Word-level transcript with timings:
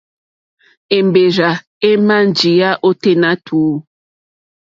Èmbèrzà 0.97 1.49
èmà 1.89 2.17
njíyá 2.29 2.69
ôténá 2.87 3.29
tùú. 3.45 3.71